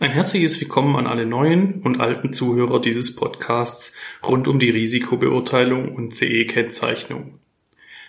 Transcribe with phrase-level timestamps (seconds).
[0.00, 3.94] Ein herzliches Willkommen an alle neuen und alten Zuhörer dieses Podcasts
[4.24, 7.38] rund um die Risikobeurteilung und CE-Kennzeichnung.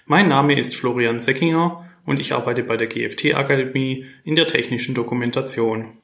[0.07, 4.95] Mein Name ist Florian Seckinger und ich arbeite bei der GFT Akademie in der technischen
[4.95, 5.97] Dokumentation.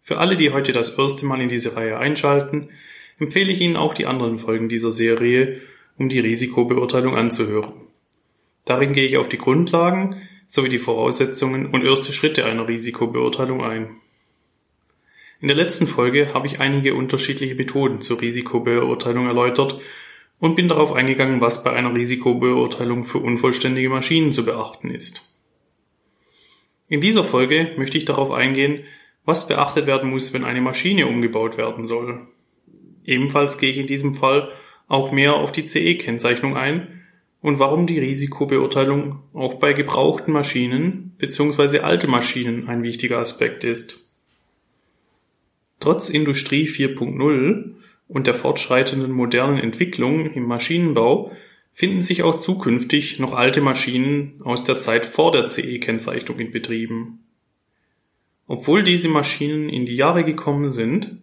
[0.00, 2.68] Für alle, die heute das erste Mal in diese Reihe einschalten,
[3.18, 5.60] empfehle ich Ihnen auch die anderen Folgen dieser Serie,
[5.98, 7.74] um die Risikobeurteilung anzuhören.
[8.64, 13.96] Darin gehe ich auf die Grundlagen sowie die Voraussetzungen und erste Schritte einer Risikobeurteilung ein.
[15.44, 19.78] In der letzten Folge habe ich einige unterschiedliche Methoden zur Risikobeurteilung erläutert
[20.38, 25.36] und bin darauf eingegangen, was bei einer Risikobeurteilung für unvollständige Maschinen zu beachten ist.
[26.88, 28.84] In dieser Folge möchte ich darauf eingehen,
[29.26, 32.26] was beachtet werden muss, wenn eine Maschine umgebaut werden soll.
[33.04, 34.48] Ebenfalls gehe ich in diesem Fall
[34.88, 37.02] auch mehr auf die CE-Kennzeichnung ein
[37.42, 41.80] und warum die Risikobeurteilung auch bei gebrauchten Maschinen bzw.
[41.80, 44.03] alte Maschinen ein wichtiger Aspekt ist.
[45.84, 47.74] Trotz Industrie 4.0
[48.08, 51.30] und der fortschreitenden modernen Entwicklung im Maschinenbau
[51.74, 57.26] finden sich auch zukünftig noch alte Maschinen aus der Zeit vor der CE-Kennzeichnung in Betrieben.
[58.46, 61.20] Obwohl diese Maschinen in die Jahre gekommen sind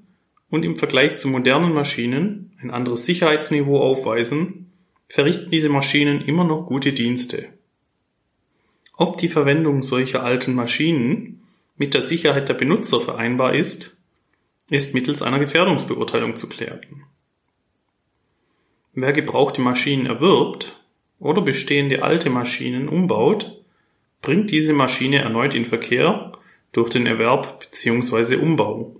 [0.51, 4.71] und im Vergleich zu modernen Maschinen ein anderes Sicherheitsniveau aufweisen,
[5.09, 7.47] verrichten diese Maschinen immer noch gute Dienste.
[8.95, 11.41] Ob die Verwendung solcher alten Maschinen
[11.77, 13.97] mit der Sicherheit der Benutzer vereinbar ist,
[14.71, 17.03] ist mittels einer Gefährdungsbeurteilung zu klären.
[18.93, 20.79] Wer gebrauchte Maschinen erwirbt
[21.19, 23.63] oder bestehende alte Maschinen umbaut,
[24.21, 26.31] bringt diese Maschine erneut in Verkehr
[26.71, 28.37] durch den Erwerb bzw.
[28.37, 28.95] Umbau.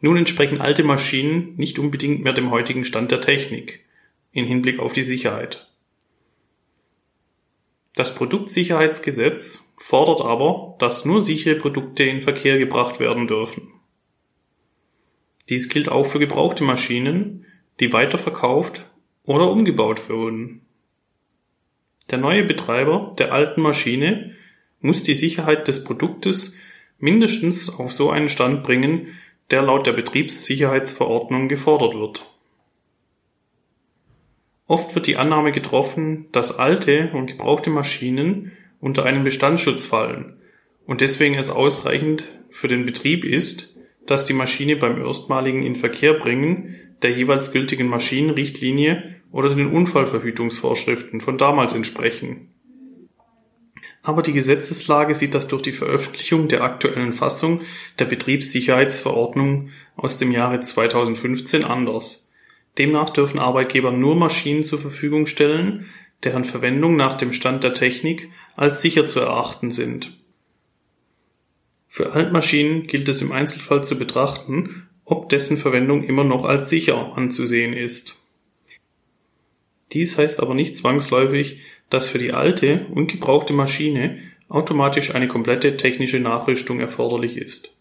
[0.00, 3.84] Nun entsprechen alte Maschinen nicht unbedingt mehr dem heutigen Stand der Technik
[4.32, 5.68] in Hinblick auf die Sicherheit.
[7.94, 13.72] Das Produktsicherheitsgesetz fordert aber, dass nur sichere Produkte in Verkehr gebracht werden dürfen.
[15.52, 17.44] Dies gilt auch für gebrauchte Maschinen,
[17.78, 18.88] die weiterverkauft
[19.22, 20.62] oder umgebaut wurden.
[22.10, 24.32] Der neue Betreiber der alten Maschine
[24.80, 26.54] muss die Sicherheit des Produktes
[26.98, 29.08] mindestens auf so einen Stand bringen,
[29.50, 32.34] der laut der Betriebssicherheitsverordnung gefordert wird.
[34.66, 40.38] Oft wird die Annahme getroffen, dass alte und gebrauchte Maschinen unter einen Bestandsschutz fallen
[40.86, 43.71] und deswegen es ausreichend für den Betrieb ist,
[44.06, 51.72] dass die Maschine beim erstmaligen Inverkehrbringen der jeweils gültigen Maschinenrichtlinie oder den Unfallverhütungsvorschriften von damals
[51.72, 52.48] entsprechen.
[54.04, 57.60] Aber die Gesetzeslage sieht das durch die Veröffentlichung der aktuellen Fassung
[57.98, 62.32] der Betriebssicherheitsverordnung aus dem Jahre 2015 anders.
[62.78, 65.86] Demnach dürfen Arbeitgeber nur Maschinen zur Verfügung stellen,
[66.24, 70.21] deren Verwendung nach dem Stand der Technik als sicher zu erachten sind
[71.94, 77.18] für Altmaschinen gilt es im Einzelfall zu betrachten, ob dessen Verwendung immer noch als sicher
[77.18, 78.16] anzusehen ist.
[79.92, 81.58] Dies heißt aber nicht zwangsläufig,
[81.90, 87.74] dass für die alte und gebrauchte Maschine automatisch eine komplette technische Nachrüstung erforderlich ist.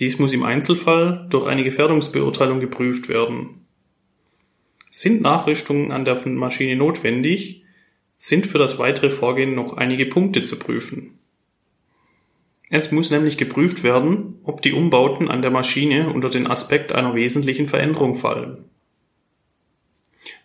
[0.00, 3.66] Dies muss im Einzelfall durch eine Gefährdungsbeurteilung geprüft werden.
[4.90, 7.62] Sind Nachrüstungen an der Maschine notwendig,
[8.16, 11.18] sind für das weitere Vorgehen noch einige Punkte zu prüfen.
[12.74, 17.14] Es muss nämlich geprüft werden, ob die Umbauten an der Maschine unter den Aspekt einer
[17.14, 18.64] wesentlichen Veränderung fallen.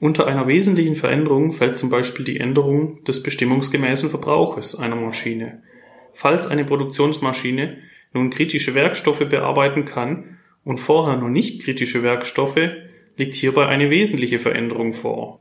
[0.02, 5.64] Unter einer wesentlichen Veränderung fällt zum Beispiel die Änderung des bestimmungsgemäßen Verbrauches einer Maschine.
[6.12, 7.78] Falls eine Produktionsmaschine
[8.12, 12.72] nun kritische Werkstoffe bearbeiten kann und vorher nur nicht kritische Werkstoffe,
[13.16, 15.40] liegt hierbei eine wesentliche Veränderung vor.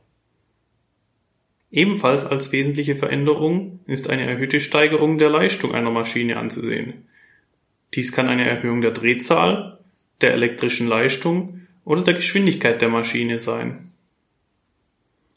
[1.71, 7.05] Ebenfalls als wesentliche Veränderung ist eine erhöhte Steigerung der Leistung einer Maschine anzusehen.
[7.93, 9.79] Dies kann eine Erhöhung der Drehzahl,
[10.21, 13.91] der elektrischen Leistung oder der Geschwindigkeit der Maschine sein.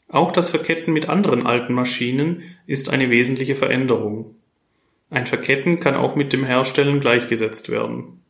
[0.07, 4.35] Auch das Verketten mit anderen alten Maschinen ist eine wesentliche Veränderung.
[5.09, 8.21] Ein Verketten kann auch mit dem Herstellen gleichgesetzt werden.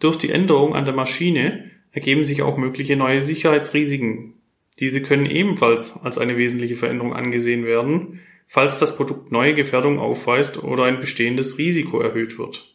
[0.00, 4.37] Durch die Änderung an der Maschine ergeben sich auch mögliche neue Sicherheitsrisiken
[4.80, 10.62] diese können ebenfalls als eine wesentliche Veränderung angesehen werden, falls das Produkt neue Gefährdung aufweist
[10.62, 12.74] oder ein bestehendes Risiko erhöht wird.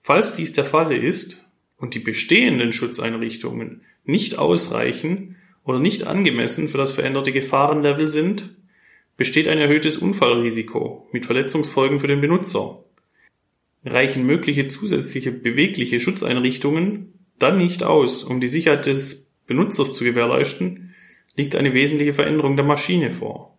[0.00, 1.46] Falls dies der Fall ist
[1.76, 8.54] und die bestehenden Schutzeinrichtungen nicht ausreichen oder nicht angemessen für das veränderte Gefahrenlevel sind,
[9.16, 12.84] besteht ein erhöhtes Unfallrisiko mit Verletzungsfolgen für den Benutzer.
[13.84, 20.94] Reichen mögliche zusätzliche bewegliche Schutzeinrichtungen dann nicht aus, um die Sicherheit des Benutzers zu gewährleisten,
[21.36, 23.58] liegt eine wesentliche Veränderung der Maschine vor.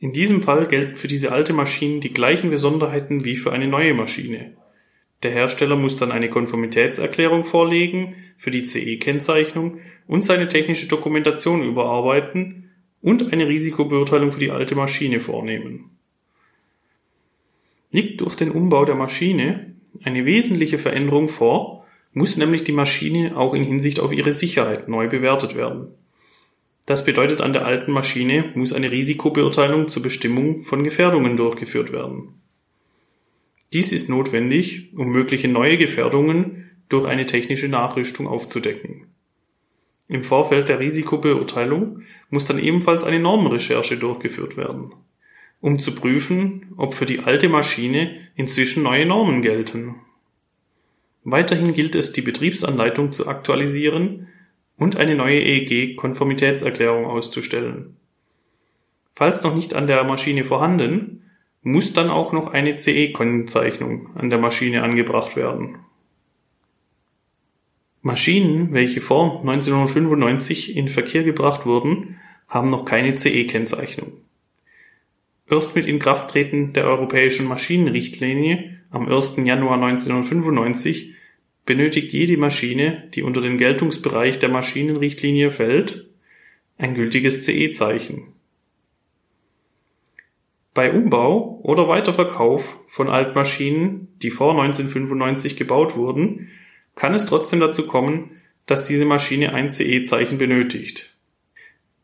[0.00, 3.94] In diesem Fall gelten für diese alte Maschine die gleichen Besonderheiten wie für eine neue
[3.94, 4.56] Maschine.
[5.22, 12.70] Der Hersteller muss dann eine Konformitätserklärung vorlegen für die CE-Kennzeichnung und seine technische Dokumentation überarbeiten
[13.00, 15.90] und eine Risikobeurteilung für die alte Maschine vornehmen.
[17.92, 21.83] Liegt durch den Umbau der Maschine eine wesentliche Veränderung vor,
[22.14, 25.88] muss nämlich die Maschine auch in Hinsicht auf ihre Sicherheit neu bewertet werden.
[26.86, 32.40] Das bedeutet, an der alten Maschine muss eine Risikobeurteilung zur Bestimmung von Gefährdungen durchgeführt werden.
[33.72, 39.06] Dies ist notwendig, um mögliche neue Gefährdungen durch eine technische Nachrüstung aufzudecken.
[40.06, 44.92] Im Vorfeld der Risikobeurteilung muss dann ebenfalls eine Normenrecherche durchgeführt werden,
[45.60, 49.96] um zu prüfen, ob für die alte Maschine inzwischen neue Normen gelten.
[51.24, 54.28] Weiterhin gilt es, die Betriebsanleitung zu aktualisieren
[54.76, 57.96] und eine neue EEG-Konformitätserklärung auszustellen.
[59.14, 61.22] Falls noch nicht an der Maschine vorhanden,
[61.62, 65.78] muss dann auch noch eine CE-Kennzeichnung an der Maschine angebracht werden.
[68.02, 74.12] Maschinen, welche vor 1995 in Verkehr gebracht wurden, haben noch keine CE-Kennzeichnung.
[75.48, 79.34] Erst mit Inkrafttreten der Europäischen Maschinenrichtlinie am 1.
[79.44, 81.14] Januar 1995
[81.66, 86.06] benötigt jede Maschine, die unter den Geltungsbereich der Maschinenrichtlinie fällt,
[86.78, 88.28] ein gültiges CE-Zeichen.
[90.74, 96.48] Bei Umbau oder Weiterverkauf von Altmaschinen, die vor 1995 gebaut wurden,
[96.94, 98.30] kann es trotzdem dazu kommen,
[98.66, 101.16] dass diese Maschine ein CE-Zeichen benötigt.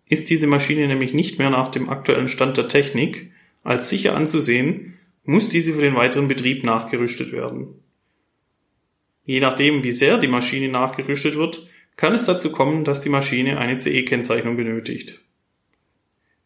[0.09, 3.31] Ist diese Maschine nämlich nicht mehr nach dem aktuellen Stand der Technik
[3.63, 4.95] als sicher anzusehen,
[5.25, 7.81] muss diese für den weiteren Betrieb nachgerüstet werden.
[9.25, 13.59] Je nachdem, wie sehr die Maschine nachgerüstet wird, kann es dazu kommen, dass die Maschine
[13.59, 15.21] eine CE-Kennzeichnung benötigt.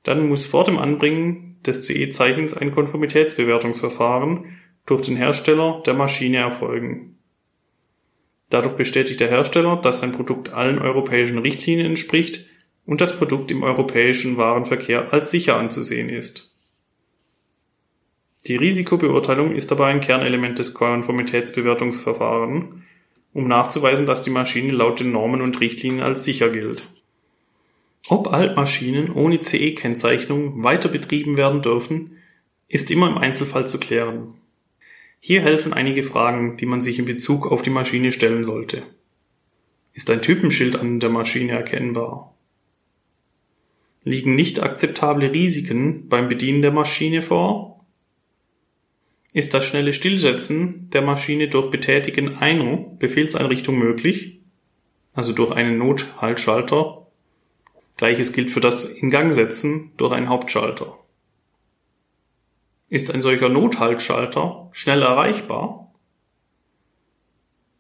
[0.03, 7.19] Dann muss vor dem Anbringen des CE-Zeichens ein Konformitätsbewertungsverfahren durch den Hersteller der Maschine erfolgen.
[8.51, 12.45] Dadurch bestätigt der Hersteller, dass sein Produkt allen europäischen Richtlinien entspricht
[12.85, 16.54] und das Produkt im europäischen Warenverkehr als sicher anzusehen ist.
[18.47, 22.67] Die Risikobeurteilung ist dabei ein Kernelement des Konformitätsbewertungsverfahrens,
[23.33, 26.87] um nachzuweisen, dass die Maschine laut den Normen und Richtlinien als sicher gilt.
[28.07, 32.19] Ob Altmaschinen ohne CE-Kennzeichnung weiter betrieben werden dürfen,
[32.69, 34.35] ist immer im Einzelfall zu klären.
[35.21, 38.83] Hier helfen einige Fragen, die man sich in Bezug auf die Maschine stellen sollte.
[39.95, 42.35] Ist ein Typenschild an der Maschine erkennbar?
[44.03, 47.74] Liegen nicht akzeptable Risiken beim Bedienen der Maschine vor?
[49.35, 54.41] Ist das schnelle Stillsetzen der Maschine durch Betätigen einer Befehlseinrichtung möglich,
[55.13, 57.05] also durch einen Nothaltschalter
[57.97, 60.99] Gleiches gilt für das Ingangsetzen durch einen Hauptschalter.
[62.89, 65.93] Ist ein solcher Nothaltschalter schnell erreichbar?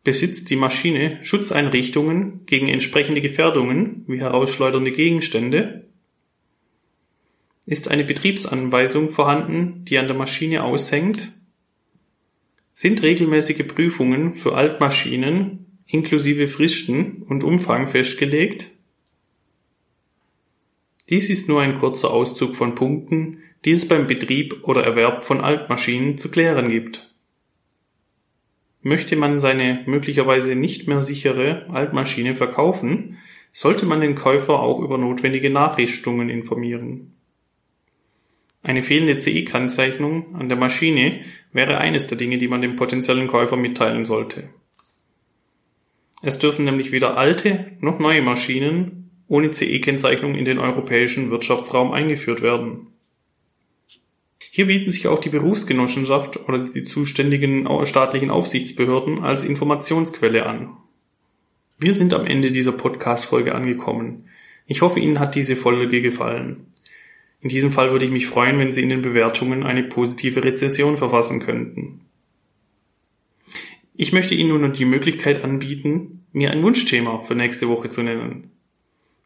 [0.05, 5.89] Besitzt die Maschine Schutzeinrichtungen gegen entsprechende Gefährdungen wie herausschleudernde Gegenstände?
[7.67, 11.33] Ist eine Betriebsanweisung vorhanden, die an der Maschine aushängt?
[12.77, 18.73] Sind regelmäßige Prüfungen für Altmaschinen inklusive Fristen und Umfang festgelegt?
[21.09, 25.41] Dies ist nur ein kurzer Auszug von Punkten, die es beim Betrieb oder Erwerb von
[25.41, 27.15] Altmaschinen zu klären gibt.
[28.83, 33.19] Möchte man seine möglicherweise nicht mehr sichere Altmaschine verkaufen,
[33.53, 37.15] sollte man den Käufer auch über notwendige Nachrichtungen informieren.
[38.65, 41.21] Eine fehlende CE-Kennzeichnung an der Maschine
[41.53, 44.49] wäre eines der Dinge, die man dem potenziellen Käufer mitteilen sollte.
[46.23, 52.41] Es dürfen nämlich weder alte noch neue Maschinen ohne CE-Kennzeichnung in den europäischen Wirtschaftsraum eingeführt
[52.41, 52.87] werden.
[54.51, 60.75] Hier bieten sich auch die Berufsgenossenschaft oder die zuständigen staatlichen Aufsichtsbehörden als Informationsquelle an.
[61.79, 64.25] Wir sind am Ende dieser Podcast-Folge angekommen.
[64.65, 66.73] Ich hoffe, Ihnen hat diese Folge gefallen.
[67.45, 70.97] In diesem Fall würde ich mich freuen, wenn Sie in den Bewertungen eine positive Rezession
[70.97, 72.01] verfassen könnten.
[73.95, 78.51] Ich möchte Ihnen nun die Möglichkeit anbieten, mir ein Wunschthema für nächste Woche zu nennen.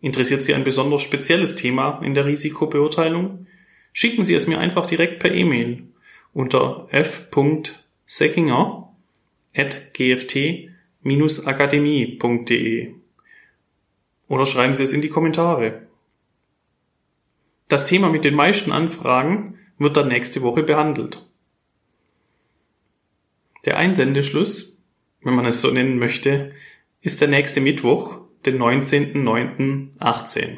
[0.00, 3.46] Interessiert Sie ein besonders spezielles Thema in der Risikobeurteilung?
[3.92, 5.84] Schicken Sie es mir einfach direkt per E-Mail
[6.32, 8.92] unter f.seckinger
[9.54, 12.94] at gft-akademie.de
[14.26, 15.87] oder schreiben Sie es in die Kommentare.
[17.68, 21.26] Das Thema mit den meisten Anfragen wird dann nächste Woche behandelt.
[23.66, 24.78] Der Einsendeschluss,
[25.22, 26.52] wenn man es so nennen möchte,
[27.02, 30.56] ist der nächste Mittwoch, den 19.09.18.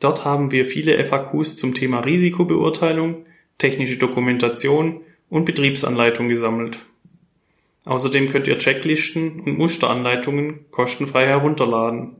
[0.00, 3.26] Dort haben wir viele FAQs zum Thema Risikobeurteilung,
[3.58, 6.86] technische Dokumentation und Betriebsanleitung gesammelt.
[7.84, 12.16] Außerdem könnt ihr Checklisten und Musteranleitungen kostenfrei herunterladen.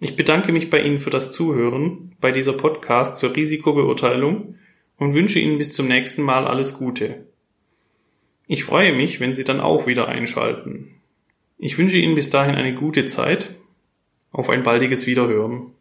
[0.00, 4.56] Ich bedanke mich bei Ihnen für das Zuhören bei dieser Podcast zur Risikobeurteilung
[4.96, 7.26] und wünsche Ihnen bis zum nächsten Mal alles Gute.
[8.46, 10.94] Ich freue mich, wenn Sie dann auch wieder einschalten.
[11.58, 13.54] Ich wünsche Ihnen bis dahin eine gute Zeit.
[14.30, 15.72] Auf ein baldiges Wiederhören.